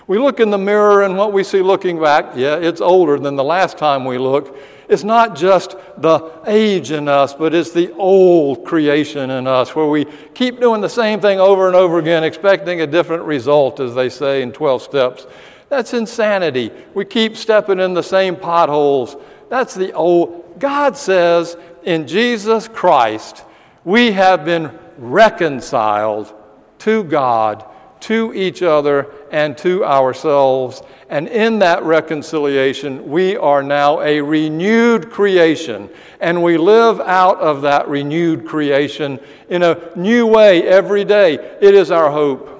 We 0.09 0.17
look 0.17 0.39
in 0.39 0.49
the 0.49 0.57
mirror 0.57 1.03
and 1.03 1.15
what 1.15 1.33
we 1.33 1.43
see 1.43 1.61
looking 1.61 2.01
back, 2.01 2.31
yeah, 2.35 2.55
it's 2.55 2.81
older 2.81 3.19
than 3.19 3.35
the 3.35 3.43
last 3.43 3.77
time 3.77 4.05
we 4.05 4.17
looked. 4.17 4.57
It's 4.89 5.03
not 5.03 5.35
just 5.35 5.75
the 5.99 6.31
age 6.47 6.89
in 6.89 7.07
us, 7.07 7.35
but 7.35 7.53
it's 7.53 7.73
the 7.73 7.93
old 7.93 8.65
creation 8.65 9.29
in 9.29 9.45
us 9.45 9.75
where 9.75 9.85
we 9.85 10.05
keep 10.33 10.59
doing 10.59 10.81
the 10.81 10.89
same 10.89 11.21
thing 11.21 11.39
over 11.39 11.67
and 11.67 11.75
over 11.75 11.99
again, 11.99 12.23
expecting 12.23 12.81
a 12.81 12.87
different 12.87 13.21
result, 13.21 13.79
as 13.79 13.93
they 13.93 14.09
say 14.09 14.41
in 14.41 14.51
12 14.51 14.81
steps. 14.81 15.27
That's 15.69 15.93
insanity. 15.93 16.71
We 16.95 17.05
keep 17.05 17.37
stepping 17.37 17.79
in 17.79 17.93
the 17.93 18.01
same 18.01 18.35
potholes. 18.35 19.15
That's 19.47 19.75
the 19.75 19.93
old. 19.93 20.59
God 20.59 20.97
says 20.97 21.55
in 21.83 22.07
Jesus 22.07 22.67
Christ, 22.67 23.45
we 23.83 24.13
have 24.13 24.43
been 24.43 24.71
reconciled 24.97 26.33
to 26.79 27.03
God, 27.03 27.63
to 28.01 28.33
each 28.33 28.61
other, 28.61 29.07
and 29.31 29.57
to 29.59 29.85
ourselves. 29.85 30.81
And 31.09 31.27
in 31.27 31.59
that 31.59 31.83
reconciliation, 31.83 33.09
we 33.09 33.35
are 33.35 33.63
now 33.63 34.01
a 34.01 34.21
renewed 34.21 35.09
creation. 35.09 35.89
And 36.19 36.43
we 36.43 36.57
live 36.57 36.99
out 36.99 37.39
of 37.39 37.63
that 37.63 37.87
renewed 37.87 38.45
creation 38.45 39.19
in 39.49 39.63
a 39.63 39.91
new 39.95 40.27
way 40.27 40.67
every 40.67 41.03
day. 41.03 41.33
It 41.61 41.73
is 41.73 41.91
our 41.91 42.11
hope. 42.11 42.55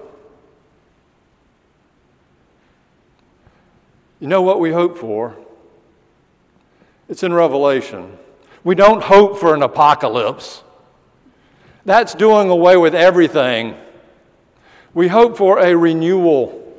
You 4.20 4.28
know 4.28 4.42
what 4.42 4.60
we 4.60 4.72
hope 4.72 4.98
for? 4.98 5.36
It's 7.08 7.24
in 7.24 7.34
Revelation. 7.34 8.18
We 8.64 8.76
don't 8.76 9.02
hope 9.02 9.40
for 9.40 9.56
an 9.56 9.64
apocalypse. 9.64 10.64
That's 11.86 12.14
doing 12.14 12.50
away 12.50 12.78
with 12.78 12.94
everything. 12.94 13.76
We 15.00 15.08
hope 15.08 15.38
for 15.38 15.60
a 15.60 15.78
renewal 15.78 16.76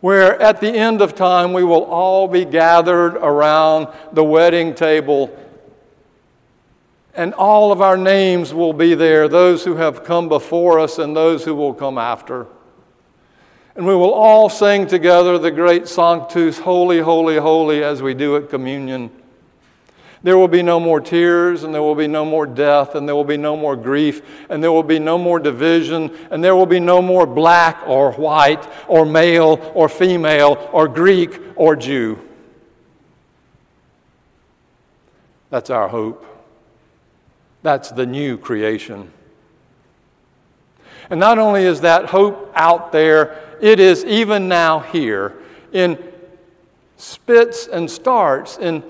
where 0.00 0.36
at 0.42 0.60
the 0.60 0.68
end 0.68 1.00
of 1.00 1.14
time 1.14 1.52
we 1.52 1.62
will 1.62 1.84
all 1.84 2.26
be 2.26 2.44
gathered 2.44 3.14
around 3.14 3.86
the 4.12 4.24
wedding 4.24 4.74
table 4.74 5.30
and 7.14 7.32
all 7.34 7.70
of 7.70 7.80
our 7.80 7.96
names 7.96 8.52
will 8.52 8.72
be 8.72 8.96
there, 8.96 9.28
those 9.28 9.64
who 9.64 9.76
have 9.76 10.02
come 10.02 10.28
before 10.28 10.80
us 10.80 10.98
and 10.98 11.14
those 11.14 11.44
who 11.44 11.54
will 11.54 11.72
come 11.72 11.98
after. 11.98 12.48
And 13.76 13.86
we 13.86 13.94
will 13.94 14.12
all 14.12 14.48
sing 14.48 14.88
together 14.88 15.38
the 15.38 15.52
great 15.52 15.86
Sanctus, 15.86 16.58
Holy, 16.58 16.98
Holy, 16.98 17.36
Holy, 17.36 17.84
as 17.84 18.02
we 18.02 18.14
do 18.14 18.34
at 18.34 18.50
communion. 18.50 19.12
There 20.24 20.38
will 20.38 20.48
be 20.48 20.62
no 20.62 20.80
more 20.80 21.02
tears, 21.02 21.64
and 21.64 21.74
there 21.74 21.82
will 21.82 21.94
be 21.94 22.06
no 22.06 22.24
more 22.24 22.46
death, 22.46 22.94
and 22.94 23.06
there 23.06 23.14
will 23.14 23.24
be 23.24 23.36
no 23.36 23.58
more 23.58 23.76
grief, 23.76 24.22
and 24.48 24.64
there 24.64 24.72
will 24.72 24.82
be 24.82 24.98
no 24.98 25.18
more 25.18 25.38
division, 25.38 26.10
and 26.30 26.42
there 26.42 26.56
will 26.56 26.64
be 26.64 26.80
no 26.80 27.02
more 27.02 27.26
black 27.26 27.86
or 27.86 28.12
white, 28.12 28.66
or 28.88 29.04
male 29.04 29.60
or 29.74 29.86
female, 29.86 30.70
or 30.72 30.88
Greek 30.88 31.38
or 31.56 31.76
Jew. 31.76 32.18
That's 35.50 35.68
our 35.68 35.88
hope. 35.88 36.26
That's 37.62 37.90
the 37.90 38.06
new 38.06 38.38
creation. 38.38 39.12
And 41.10 41.20
not 41.20 41.38
only 41.38 41.64
is 41.64 41.82
that 41.82 42.06
hope 42.06 42.50
out 42.54 42.92
there, 42.92 43.58
it 43.60 43.78
is 43.78 44.06
even 44.06 44.48
now 44.48 44.80
here 44.80 45.34
in 45.70 46.02
spits 46.96 47.66
and 47.66 47.90
starts, 47.90 48.56
in 48.56 48.82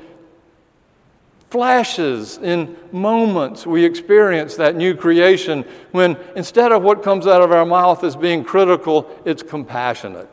flashes, 1.54 2.38
in 2.38 2.76
moments, 2.90 3.64
we 3.64 3.84
experience 3.84 4.56
that 4.56 4.74
new 4.74 4.92
creation 4.92 5.64
when 5.92 6.18
instead 6.34 6.72
of 6.72 6.82
what 6.82 7.00
comes 7.00 7.28
out 7.28 7.40
of 7.40 7.52
our 7.52 7.64
mouth 7.64 8.02
as 8.02 8.16
being 8.16 8.42
critical, 8.42 9.08
it's 9.24 9.40
compassionate. 9.40 10.28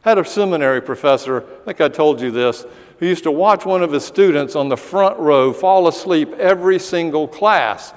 Had 0.00 0.18
a 0.18 0.24
seminary 0.24 0.82
professor, 0.82 1.44
I 1.62 1.64
think 1.66 1.80
I 1.80 1.88
told 1.88 2.20
you 2.20 2.32
this, 2.32 2.66
who 2.98 3.06
used 3.06 3.22
to 3.22 3.30
watch 3.30 3.64
one 3.64 3.84
of 3.84 3.92
his 3.92 4.04
students 4.04 4.56
on 4.56 4.68
the 4.68 4.76
front 4.76 5.16
row 5.20 5.52
fall 5.52 5.86
asleep 5.86 6.32
every 6.32 6.80
single 6.80 7.28
class. 7.28 7.94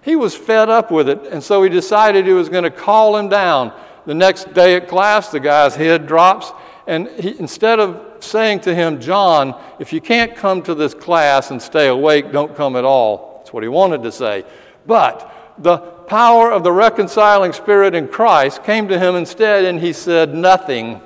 He 0.00 0.16
was 0.16 0.34
fed 0.34 0.70
up 0.70 0.90
with 0.90 1.10
it, 1.10 1.26
and 1.26 1.44
so 1.44 1.62
he 1.62 1.68
decided 1.68 2.24
he 2.24 2.32
was 2.32 2.48
going 2.48 2.64
to 2.64 2.70
call 2.70 3.18
him 3.18 3.28
down. 3.28 3.78
The 4.06 4.14
next 4.14 4.54
day 4.54 4.76
at 4.76 4.88
class, 4.88 5.28
the 5.28 5.40
guy's 5.40 5.74
head 5.74 6.06
drops, 6.06 6.52
and 6.86 7.06
he, 7.06 7.38
instead 7.38 7.80
of 7.80 8.09
saying 8.24 8.60
to 8.60 8.74
him, 8.74 9.00
John, 9.00 9.60
if 9.78 9.92
you 9.92 10.00
can't 10.00 10.36
come 10.36 10.62
to 10.62 10.74
this 10.74 10.94
class 10.94 11.50
and 11.50 11.60
stay 11.60 11.88
awake, 11.88 12.32
don't 12.32 12.54
come 12.56 12.76
at 12.76 12.84
all. 12.84 13.38
That's 13.38 13.52
what 13.52 13.62
he 13.62 13.68
wanted 13.68 14.02
to 14.02 14.12
say. 14.12 14.44
But 14.86 15.54
the 15.58 15.78
power 15.78 16.50
of 16.50 16.64
the 16.64 16.72
reconciling 16.72 17.52
spirit 17.52 17.94
in 17.94 18.08
Christ 18.08 18.64
came 18.64 18.88
to 18.88 18.98
him 18.98 19.14
instead, 19.14 19.64
and 19.64 19.80
he 19.80 19.92
said 19.92 20.34
nothing. 20.34 21.00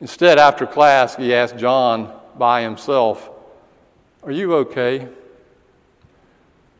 Instead, 0.00 0.38
after 0.38 0.66
class, 0.66 1.16
he 1.16 1.34
asked 1.34 1.56
John 1.56 2.12
by 2.36 2.62
himself, 2.62 3.28
Are 4.22 4.30
you 4.30 4.54
okay? 4.56 5.08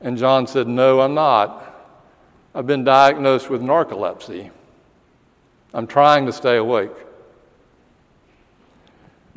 And 0.01 0.17
John 0.17 0.47
said, 0.47 0.69
No, 0.69 1.01
I'm 1.01 1.15
not. 1.15 1.65
I've 2.55 2.67
been 2.67 2.85
diagnosed 2.85 3.51
with 3.51 3.63
narcolepsy. 3.63 4.51
I'm 5.75 5.87
trying 5.87 6.27
to 6.27 6.33
stay 6.33 6.57
awake. 6.57 6.93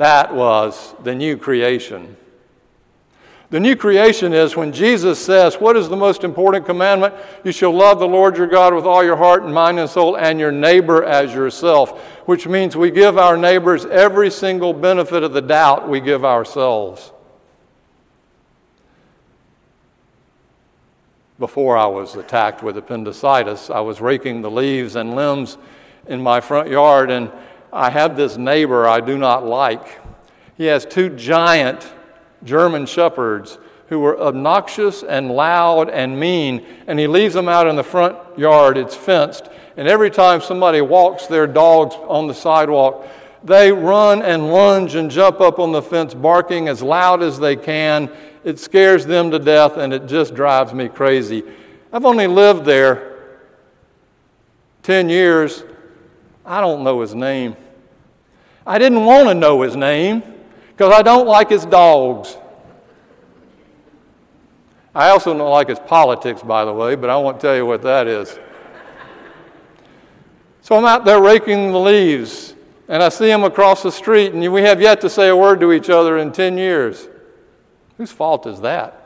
That 0.02 0.34
was 0.34 0.96
the 1.04 1.14
new 1.14 1.38
creation. 1.38 2.18
The 3.52 3.60
new 3.60 3.76
creation 3.76 4.34
is 4.34 4.56
when 4.56 4.72
Jesus 4.72 5.24
says, 5.24 5.58
What 5.58 5.78
is 5.78 5.90
the 5.90 5.96
most 5.96 6.24
important 6.24 6.66
commandment? 6.66 7.14
You 7.44 7.52
shall 7.52 7.72
love 7.72 8.00
the 8.00 8.08
Lord 8.08 8.36
your 8.36 8.48
God 8.48 8.74
with 8.74 8.86
all 8.86 9.04
your 9.04 9.16
heart 9.16 9.44
and 9.44 9.54
mind 9.54 9.78
and 9.78 9.88
soul, 9.88 10.18
and 10.18 10.40
your 10.40 10.52
neighbor 10.52 11.04
as 11.04 11.36
yourself, 11.36 12.02
which 12.26 12.48
means 12.48 12.76
we 12.76 12.90
give 12.90 13.20
our 13.20 13.38
neighbors 13.38 13.86
every 13.86 14.32
single 14.32 14.74
benefit 14.74 15.22
of 15.22 15.34
the 15.34 15.42
doubt 15.42 15.88
we 15.88 16.00
give 16.00 16.26
ourselves. 16.26 17.12
Before 21.38 21.78
I 21.78 21.86
was 21.86 22.16
attacked 22.16 22.64
with 22.64 22.76
appendicitis, 22.76 23.70
I 23.70 23.82
was 23.82 24.02
raking 24.02 24.42
the 24.42 24.50
leaves 24.50 24.96
and 24.96 25.14
limbs 25.14 25.60
in 26.08 26.24
my 26.24 26.42
front 26.42 26.70
yard, 26.70 27.12
and 27.12 27.32
I 27.74 27.90
have 27.90 28.18
this 28.18 28.38
neighbor 28.38 28.88
I 28.88 29.00
do 29.00 29.18
not 29.18 29.46
like. 29.46 30.00
He 30.58 30.66
has 30.66 30.86
two 30.86 31.10
giant 31.10 31.92
German 32.44 32.86
shepherds 32.86 33.58
who 33.88 34.00
were 34.00 34.20
obnoxious 34.20 35.04
and 35.04 35.32
loud 35.32 35.90
and 35.90 36.20
mean, 36.20 36.66
and 36.88 36.98
he 36.98 37.08
leaves 37.08 37.34
them 37.34 37.50
out 37.50 37.68
in 37.68 37.76
the 37.76 37.84
front 37.84 38.18
yard. 38.38 38.78
It's 38.78 38.96
fenced. 38.96 39.50
And 39.76 39.88
every 39.88 40.10
time 40.10 40.42
somebody 40.42 40.82
walks 40.82 41.28
their 41.28 41.48
dogs 41.48 41.96
on 41.96 42.28
the 42.28 42.34
sidewalk, 42.34 43.08
they 43.44 43.72
run 43.72 44.22
and 44.22 44.52
lunge 44.52 44.96
and 44.96 45.10
jump 45.10 45.42
up 45.42 45.60
on 45.60 45.72
the 45.72 45.82
fence, 45.82 46.14
barking 46.14 46.68
as 46.68 46.82
loud 46.82 47.24
as 47.24 47.40
they 47.40 47.56
can. 47.56 48.12
It 48.44 48.60
scares 48.60 49.06
them 49.06 49.32
to 49.32 49.40
death, 49.40 49.78
and 49.78 49.94
it 49.94 50.06
just 50.06 50.36
drives 50.36 50.74
me 50.74 50.88
crazy. 50.88 51.44
I've 51.92 52.06
only 52.06 52.28
lived 52.28 52.66
there 52.66 53.18
10 54.84 55.10
years, 55.10 55.64
I 56.46 56.62
don't 56.62 56.84
know 56.84 57.02
his 57.02 57.14
name. 57.14 57.56
I 58.66 58.78
didn't 58.78 59.06
want 59.06 59.28
to 59.30 59.34
know 59.34 59.62
his 59.62 59.76
name 59.76 60.24
because 60.70 60.94
I 60.94 61.02
don't 61.02 61.28
like 61.28 61.50
his 61.50 61.66
dogs. 61.66 62.38
I 64.94 65.10
also 65.10 65.34
don't 65.38 65.50
like 65.50 65.70
his 65.70 65.80
politics, 65.80 66.42
by 66.42 66.66
the 66.66 66.74
way, 66.74 66.96
but 66.96 67.10
I 67.10 67.18
won't 67.18 67.40
tell 67.40 67.56
you 67.56 67.66
what 67.66 67.82
that 67.84 68.08
is. 68.08 68.38
so 70.62 70.76
I'm 70.76 70.86
out 70.86 71.06
there 71.06 71.22
raking 71.22 71.72
the 71.72 71.80
leaves, 71.80 72.56
and 72.90 73.02
I 73.02 73.10
see 73.10 73.30
him 73.30 73.44
across 73.44 73.84
the 73.84 73.92
street, 73.92 74.34
and 74.34 74.52
we 74.52 74.62
have 74.64 74.82
yet 74.82 75.00
to 75.02 75.10
say 75.10 75.30
a 75.30 75.36
word 75.36 75.62
to 75.62 75.72
each 75.72 75.90
other 75.90 76.18
in 76.18 76.32
10 76.32 76.58
years. 76.58 77.08
Whose 77.98 78.12
fault 78.12 78.46
is 78.48 78.60
that? 78.62 78.98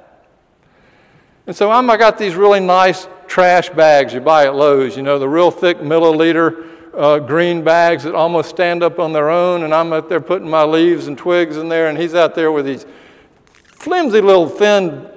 And 1.45 1.56
so 1.56 1.69
I'm, 1.69 1.88
I 1.89 1.98
got 1.98 2.17
these 2.17 2.34
really 2.34 2.60
nice 2.60 3.08
trash 3.28 3.69
bags 3.69 4.13
you 4.13 4.21
buy 4.21 4.45
at 4.45 4.56
Lowe's, 4.56 4.98
you 4.98 5.04
know, 5.04 5.19
the 5.19 5.30
real 5.30 5.52
thick 5.52 5.78
milliliter 5.78 6.74
uh, 6.95 7.19
green 7.19 7.63
bags 7.63 8.03
that 8.03 8.15
almost 8.15 8.49
stand 8.49 8.84
up 8.84 8.99
on 8.99 9.13
their 9.13 9.29
own, 9.29 9.63
and 9.63 9.73
I'm 9.73 9.91
out 9.93 10.10
there 10.10 10.21
putting 10.21 10.49
my 10.49 10.63
leaves 10.63 11.08
and 11.08 11.17
twigs 11.17 11.58
in 11.58 11.69
there, 11.69 11.88
and 11.88 11.97
he's 11.97 12.15
out 12.15 12.36
there 12.36 12.51
with 12.51 12.65
these 12.65 12.86
flimsy 13.63 14.21
little 14.21 14.47
thin 14.47 15.10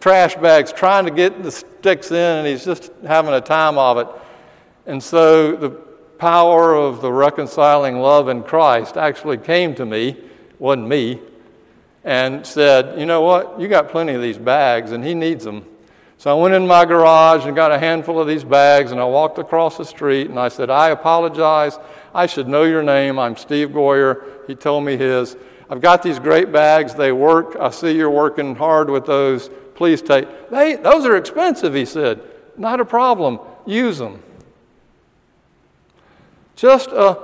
trash 0.00 0.34
bags 0.36 0.72
trying 0.72 1.04
to 1.04 1.10
get 1.10 1.42
the 1.42 1.50
sticks 1.50 2.10
in, 2.10 2.16
and 2.16 2.46
he's 2.46 2.64
just 2.64 2.90
having 3.06 3.34
a 3.34 3.40
time 3.40 3.78
of 3.78 3.98
it. 3.98 4.08
And 4.86 5.02
so 5.02 5.56
the 5.56 5.70
power 6.18 6.74
of 6.74 7.00
the 7.00 7.12
reconciling 7.12 7.98
love 8.00 8.28
in 8.28 8.42
Christ 8.42 8.96
actually 8.96 9.38
came 9.38 9.74
to 9.74 9.84
me, 9.84 10.16
wasn't 10.58 10.88
me, 10.88 11.20
and 12.04 12.46
said, 12.46 12.98
You 12.98 13.06
know 13.06 13.22
what? 13.22 13.58
You 13.58 13.66
got 13.66 13.88
plenty 13.88 14.12
of 14.12 14.22
these 14.22 14.38
bags, 14.38 14.92
and 14.92 15.04
he 15.04 15.14
needs 15.14 15.44
them. 15.44 15.64
So 16.18 16.30
I 16.30 16.40
went 16.40 16.54
in 16.54 16.66
my 16.66 16.84
garage 16.84 17.44
and 17.44 17.54
got 17.54 17.72
a 17.72 17.78
handful 17.78 18.20
of 18.20 18.26
these 18.26 18.44
bags, 18.44 18.92
and 18.92 19.00
I 19.00 19.04
walked 19.04 19.38
across 19.38 19.76
the 19.76 19.84
street 19.84 20.30
and 20.30 20.38
I 20.38 20.48
said, 20.48 20.70
I 20.70 20.90
apologize. 20.90 21.78
I 22.14 22.26
should 22.26 22.48
know 22.48 22.62
your 22.62 22.82
name. 22.82 23.18
I'm 23.18 23.36
Steve 23.36 23.70
Goyer. 23.70 24.46
He 24.46 24.54
told 24.54 24.84
me 24.84 24.96
his. 24.96 25.36
I've 25.68 25.80
got 25.80 26.02
these 26.02 26.18
great 26.18 26.52
bags. 26.52 26.94
They 26.94 27.12
work. 27.12 27.56
I 27.56 27.70
see 27.70 27.92
you're 27.92 28.10
working 28.10 28.54
hard 28.54 28.88
with 28.88 29.06
those. 29.06 29.50
Please 29.74 30.00
take. 30.00 30.50
They, 30.50 30.76
those 30.76 31.04
are 31.04 31.16
expensive, 31.16 31.74
he 31.74 31.84
said. 31.84 32.20
Not 32.56 32.80
a 32.80 32.84
problem. 32.84 33.40
Use 33.66 33.98
them. 33.98 34.22
Just 36.56 36.90
a 36.90 37.18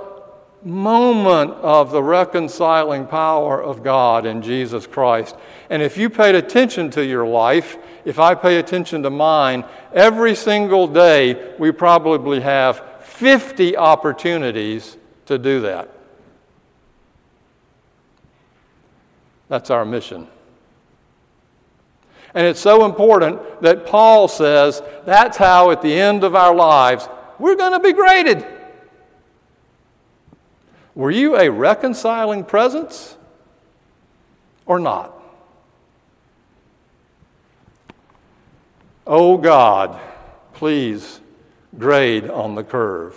moment 0.63 1.51
of 1.53 1.91
the 1.91 2.03
reconciling 2.03 3.07
power 3.07 3.61
of 3.61 3.83
God 3.83 4.25
in 4.25 4.41
Jesus 4.41 4.85
Christ. 4.85 5.35
And 5.71 5.81
if 5.81 5.97
you 5.97 6.09
paid 6.09 6.35
attention 6.35 6.89
to 6.91 7.05
your 7.05 7.25
life, 7.25 7.77
if 8.03 8.19
I 8.19 8.35
pay 8.35 8.57
attention 8.57 9.03
to 9.03 9.09
mine, 9.09 9.63
every 9.93 10.35
single 10.35 10.85
day 10.85 11.55
we 11.57 11.71
probably 11.71 12.41
have 12.41 13.05
50 13.05 13.77
opportunities 13.77 14.97
to 15.27 15.37
do 15.37 15.61
that. 15.61 15.89
That's 19.47 19.69
our 19.69 19.85
mission. 19.85 20.27
And 22.33 22.45
it's 22.45 22.59
so 22.59 22.83
important 22.83 23.61
that 23.61 23.85
Paul 23.85 24.27
says 24.27 24.81
that's 25.05 25.37
how, 25.37 25.71
at 25.71 25.81
the 25.81 25.93
end 25.93 26.25
of 26.25 26.35
our 26.35 26.53
lives, 26.53 27.07
we're 27.39 27.55
going 27.55 27.71
to 27.71 27.79
be 27.79 27.93
graded. 27.93 28.45
Were 30.95 31.11
you 31.11 31.37
a 31.37 31.49
reconciling 31.49 32.43
presence 32.43 33.15
or 34.65 34.77
not? 34.77 35.19
Oh 39.05 39.37
God, 39.37 39.99
please 40.53 41.19
grade 41.77 42.29
on 42.29 42.53
the 42.53 42.63
curve. 42.63 43.15